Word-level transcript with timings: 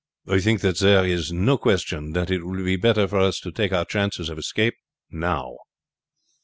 I 0.27 0.39
think 0.39 0.61
that 0.61 0.79
there 0.79 1.05
is 1.05 1.31
no 1.31 1.59
question 1.59 2.13
that 2.13 2.31
it 2.31 2.43
will 2.43 2.65
be 2.65 2.75
better 2.75 3.07
for 3.07 3.19
us 3.19 3.39
to 3.41 3.51
take 3.51 3.71
our 3.71 3.85
chances 3.85 4.29
of 4.29 4.39
escape 4.39 4.73
now." 5.11 5.57